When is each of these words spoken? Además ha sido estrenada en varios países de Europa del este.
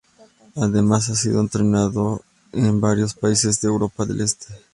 Además 0.55 1.09
ha 1.11 1.15
sido 1.15 1.43
estrenada 1.43 2.17
en 2.53 2.81
varios 2.81 3.13
países 3.13 3.61
de 3.61 3.67
Europa 3.67 4.03
del 4.03 4.21
este. 4.21 4.47